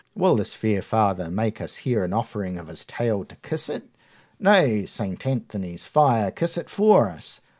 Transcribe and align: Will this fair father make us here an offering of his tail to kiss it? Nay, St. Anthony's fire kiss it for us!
Will 0.15 0.35
this 0.35 0.55
fair 0.55 0.81
father 0.81 1.29
make 1.29 1.61
us 1.61 1.75
here 1.75 2.03
an 2.03 2.11
offering 2.11 2.57
of 2.57 2.69
his 2.69 2.85
tail 2.85 3.23
to 3.25 3.35
kiss 3.35 3.69
it? 3.69 3.83
Nay, 4.39 4.83
St. 4.83 5.23
Anthony's 5.27 5.85
fire 5.85 6.31
kiss 6.31 6.57
it 6.57 6.71
for 6.71 7.07
us! 7.07 7.39